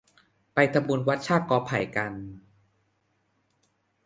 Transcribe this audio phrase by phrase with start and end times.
[0.53, 2.13] ไปทำบุญวัดชากกอไผ่กัน